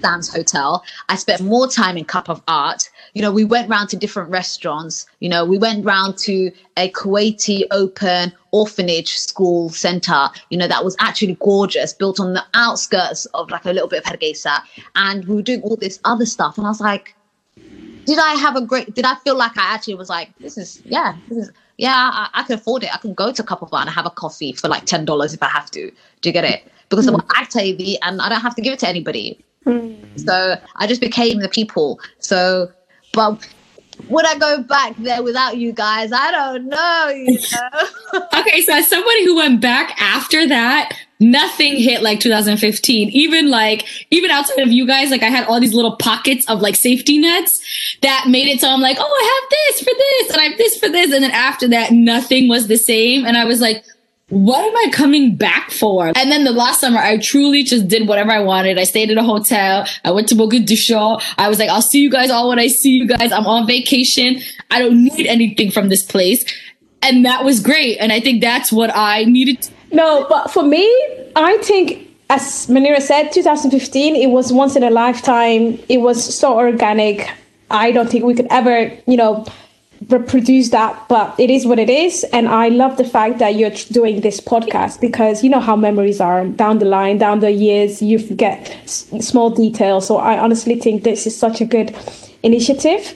[0.00, 0.84] Sam's hotel.
[1.08, 2.90] I spent more time in Cup of Art.
[3.14, 5.06] You know, we went round to different restaurants.
[5.20, 10.28] You know, we went round to a Kuwaiti open orphanage school center.
[10.50, 14.04] You know, that was actually gorgeous, built on the outskirts of like a little bit
[14.04, 14.60] of Hargeisa.
[14.94, 16.58] And we were doing all this other stuff.
[16.58, 17.14] And I was like,
[18.06, 20.80] did I have a great, did I feel like I actually was like, this is,
[20.84, 22.94] yeah, this is, yeah, I, I can afford it.
[22.94, 25.04] I can go to a Cup of Bar and have a coffee for like ten
[25.04, 25.90] dollars if I have to.
[26.20, 26.70] Do you get it?
[26.88, 29.44] Because I'm active and I don't have to give it to anybody.
[29.64, 29.94] Hmm.
[30.16, 32.00] So I just became the people.
[32.20, 32.70] So,
[33.12, 33.46] but
[34.08, 36.12] would I go back there without you guys?
[36.12, 37.08] I don't know.
[37.08, 37.38] You
[38.14, 38.28] know.
[38.40, 43.10] Okay, so as somebody who went back after that, nothing hit like 2015.
[43.10, 46.60] Even like, even outside of you guys, like I had all these little pockets of
[46.60, 47.60] like safety nets
[48.02, 50.58] that made it so I'm like, oh, I have this for this and I have
[50.58, 51.12] this for this.
[51.12, 53.24] And then after that, nothing was the same.
[53.24, 53.84] And I was like,
[54.28, 56.08] what am I coming back for?
[56.16, 58.76] And then the last summer, I truly just did whatever I wanted.
[58.76, 59.86] I stayed at a hotel.
[60.04, 61.22] I went to Mogadishu.
[61.38, 63.30] I was like, I'll see you guys all when I see you guys.
[63.30, 64.40] I'm on vacation.
[64.70, 66.44] I don't need anything from this place.
[67.02, 67.98] And that was great.
[67.98, 69.68] And I think that's what I needed.
[69.92, 70.84] No, but for me,
[71.36, 75.78] I think, as Manira said, 2015, it was once in a lifetime.
[75.88, 77.30] It was so organic.
[77.70, 79.46] I don't think we could ever, you know,
[80.08, 82.24] reproduce that, but it is what it is.
[82.32, 86.20] And I love the fact that you're doing this podcast because you know how memories
[86.20, 90.06] are down the line, down the years, you forget s- small details.
[90.06, 91.96] So I honestly think this is such a good
[92.42, 93.14] initiative.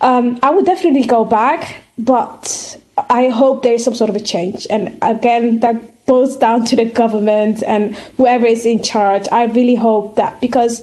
[0.00, 2.76] Um, I would definitely go back, but
[3.08, 4.66] I hope there is some sort of a change.
[4.68, 9.26] And again, that goes down to the government and whoever is in charge.
[9.32, 10.82] I really hope that because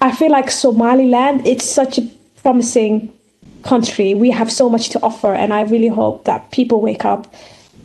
[0.00, 2.08] I feel like Somaliland, it's such a
[2.42, 3.12] promising
[3.62, 4.14] country.
[4.14, 7.32] We have so much to offer, and I really hope that people wake up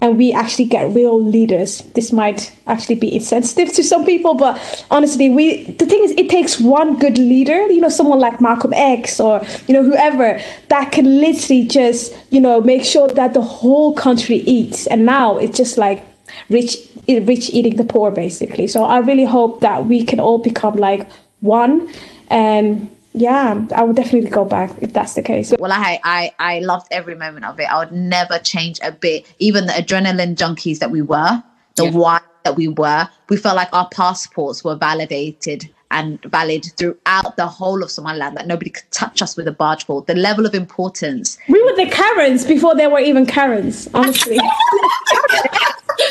[0.03, 1.79] and we actually get real leaders.
[1.95, 6.29] This might actually be insensitive to some people, but honestly, we the thing is, it
[6.29, 10.91] takes one good leader, you know, someone like Malcolm X or you know whoever that
[10.91, 14.87] can literally just you know make sure that the whole country eats.
[14.87, 16.03] And now it's just like
[16.49, 18.67] rich rich eating the poor basically.
[18.67, 21.07] So I really hope that we can all become like
[21.41, 21.89] one
[22.29, 25.53] and yeah, I would definitely go back if that's the case.
[25.59, 27.65] Well, I, I I loved every moment of it.
[27.71, 29.31] I would never change a bit.
[29.37, 31.43] Even the adrenaline junkies that we were,
[31.75, 31.91] the Yeah.
[31.91, 37.45] why that we were, we felt like our passports were validated and valid throughout the
[37.45, 38.35] whole of Somaliland.
[38.35, 40.01] That nobody could touch us with a barge pole.
[40.01, 41.37] The level of importance.
[41.47, 44.39] We were the Karens before there were even Karens, honestly.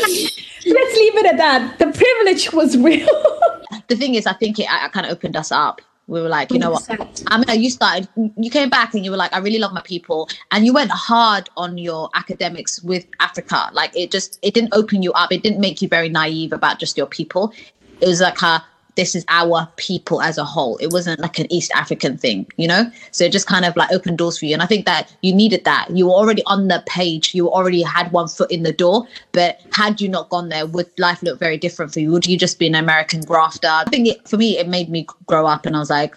[0.67, 1.79] Let's leave it at that.
[1.79, 3.09] The privilege was real.
[3.89, 5.83] The thing is, I think it, I kind of opened us up.
[6.07, 7.23] We were like, you know what?
[7.29, 9.83] I mean, you started, you came back and you were like, I really love my
[9.83, 10.29] people.
[10.51, 13.71] And you went hard on your academics with Africa.
[13.73, 15.33] Like it just, it didn't open you up.
[15.33, 17.53] It didn't make you very naive about just your people.
[18.01, 18.65] It was like a,
[18.95, 20.77] this is our people as a whole.
[20.79, 22.91] It wasn't like an East African thing, you know?
[23.11, 24.53] So it just kind of like opened doors for you.
[24.53, 25.89] And I think that you needed that.
[25.91, 27.35] You were already on the page.
[27.35, 29.07] You already had one foot in the door.
[29.33, 32.11] But had you not gone there, would life look very different for you?
[32.13, 33.69] Would you just be an American grafter?
[33.69, 36.15] I think it, for me, it made me grow up and I was like,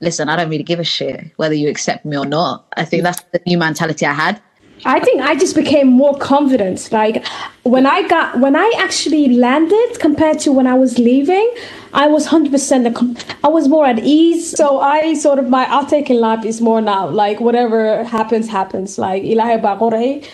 [0.00, 2.66] listen, I don't really give a shit whether you accept me or not.
[2.76, 4.42] I think that's the new mentality I had.
[4.84, 6.90] I think I just became more confident.
[6.90, 7.24] Like
[7.62, 11.54] when I got when I actually landed compared to when I was leaving,
[11.92, 12.96] I was hundred percent.
[13.44, 14.50] I was more at ease.
[14.50, 18.98] So I sort of my outtake in life is more now like whatever happens happens.
[18.98, 19.22] Like.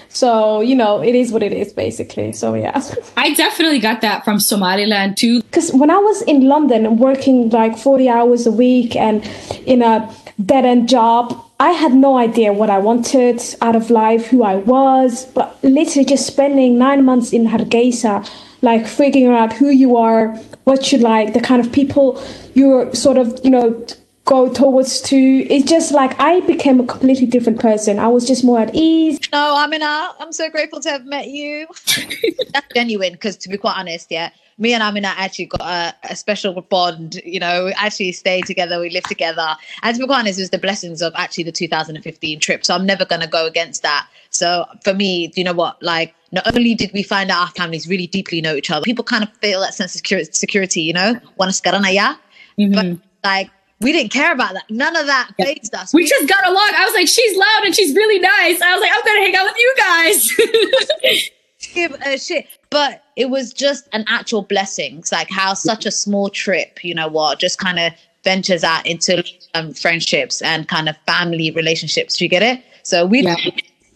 [0.09, 2.33] So you know it is what it is basically.
[2.33, 2.81] So yeah.
[3.17, 5.43] I definitely got that from Somaliland too.
[5.43, 9.25] because when I was in London working like 40 hours a week and
[9.67, 14.27] in a dead end job, I had no idea what I wanted out of life,
[14.27, 18.29] who I was, but literally just spending nine months in Hargeisa,
[18.63, 22.23] like figuring out who you are, what you like, the kind of people
[22.55, 23.85] you're sort of, you know,
[24.25, 25.17] go towards to.
[25.17, 27.99] It's just like I became a completely different person.
[27.99, 29.19] I was just more at ease.
[29.33, 31.67] No, I'm Amina, I'm so grateful to have met you.
[32.53, 36.17] That's genuine because, to be quite honest, yeah, me and Amina actually got a, a
[36.17, 37.21] special bond.
[37.25, 39.57] You know, we actually stayed together, we lived together.
[39.83, 42.65] And to be quite honest, it was the blessings of actually the 2015 trip.
[42.65, 44.09] So I'm never going to go against that.
[44.31, 45.81] So for me, you know what?
[45.83, 49.05] Like, not only did we find out our families really deeply know each other, people
[49.05, 52.17] kind of feel that sense of security, security you know, yeah.
[52.59, 52.73] Mm-hmm.
[52.75, 53.51] But like,
[53.81, 54.65] we didn't care about that.
[54.69, 55.95] None of that phased us.
[55.95, 56.71] We just got along.
[56.77, 58.61] I was like, she's loud and she's really nice.
[58.61, 61.31] I was like, I'm gonna hang out with you guys.
[61.61, 62.47] give a shit.
[62.71, 64.99] But it was just an actual blessing.
[64.99, 67.93] It's like how such a small trip, you know what, just kind of
[68.25, 72.17] ventures out into um, friendships and kind of family relationships.
[72.17, 72.63] Do you get it?
[72.83, 73.37] So we Yeah.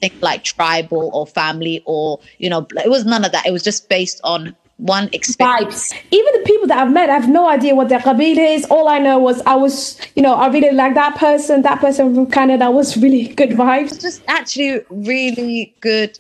[0.01, 3.47] think like tribal or family or, you know, it was none of that.
[3.47, 5.93] It was just based on one experience.
[5.93, 6.03] vibes.
[6.11, 8.65] Even the people that I've met, I have no idea what their qabila is.
[8.67, 11.63] All I know was I was, you know, I really like that person.
[11.63, 14.01] That person from Canada was really good vibes.
[14.01, 16.19] Just actually really good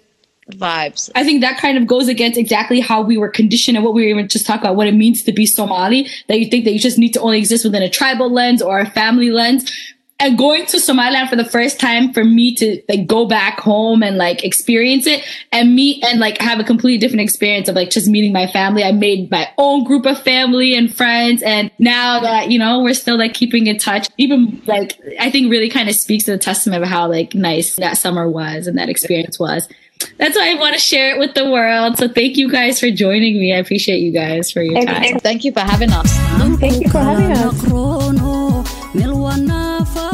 [0.56, 1.10] vibes.
[1.14, 4.02] I think that kind of goes against exactly how we were conditioned and what we
[4.02, 6.08] were even just talking about what it means to be Somali.
[6.28, 8.78] That you think that you just need to only exist within a tribal lens or
[8.78, 9.70] a family lens.
[10.22, 14.04] And going to Somaliland for the first time for me to like go back home
[14.04, 17.90] and like experience it and meet and like have a completely different experience of like
[17.90, 18.84] just meeting my family.
[18.84, 21.42] I made my own group of family and friends.
[21.42, 25.50] And now that, you know, we're still like keeping in touch, even like I think
[25.50, 28.78] really kind of speaks to the testament of how like nice that summer was and
[28.78, 29.68] that experience was.
[30.18, 31.98] That's why I want to share it with the world.
[31.98, 33.52] So thank you guys for joining me.
[33.52, 35.18] I appreciate you guys for your time.
[35.18, 36.12] Thank you for having us.
[36.60, 37.62] Thank you for having us.
[38.94, 40.11] Naqrono